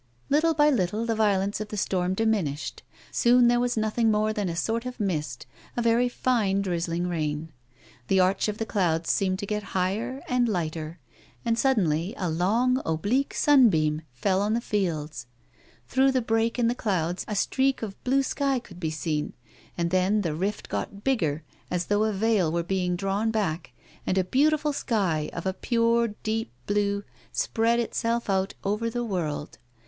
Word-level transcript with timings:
Little 0.31 0.55
by 0.55 0.71
little 0.71 1.05
the 1.05 1.13
violence 1.13 1.61
of 1.61 1.67
the 1.67 1.77
storm 1.77 2.15
diminished; 2.15 2.81
soon 3.11 3.47
there 3.47 3.59
was 3.59 3.77
nothing 3.77 4.09
more 4.09 4.33
than 4.33 4.49
a 4.49 4.55
sort 4.55 4.87
of 4.87 4.99
mist, 4.99 5.45
a 5.77 5.81
very 5.83 6.09
fine 6.09 6.63
drizzling 6.63 7.07
rain. 7.07 7.49
The 8.07 8.19
arch 8.19 8.47
of 8.47 8.57
the 8.57 8.65
clouds 8.65 9.11
seemed 9.11 9.37
to 9.37 9.45
get 9.45 9.61
higher 9.77 10.23
and 10.27 10.49
lighter; 10.49 10.97
and 11.45 11.55
suddenly 11.55 12.15
a 12.17 12.31
long 12.31 12.81
oblique 12.83 13.35
sunbeam 13.35 14.01
fell 14.11 14.41
on 14.41 14.55
the 14.55 14.59
fields. 14.59 15.27
Through 15.87 16.13
the 16.13 16.21
break 16.23 16.57
in 16.57 16.67
the 16.67 16.73
clouds 16.73 17.23
a 17.27 17.35
streak 17.35 17.83
of 17.83 18.03
blue 18.03 18.23
sky 18.23 18.57
could 18.57 18.79
be 18.79 18.89
seen, 18.89 19.33
and 19.77 19.91
then 19.91 20.21
the 20.21 20.33
rift 20.33 20.67
got 20.67 21.03
bigger 21.03 21.43
as 21.69 21.85
though 21.85 22.05
a 22.05 22.11
veil 22.11 22.51
were 22.51 22.63
being 22.63 22.95
drawn 22.95 23.29
back, 23.29 23.71
and 24.07 24.17
a 24.17 24.23
beautiful 24.23 24.73
sky 24.73 25.29
of 25.31 25.45
a 25.45 25.53
pure 25.53 26.07
deep 26.23 26.49
blue 26.65 27.03
spread 27.31 27.79
itself 27.79 28.31
out 28.31 28.55
over 28.63 28.89
the 28.89 29.05
world. 29.05 29.59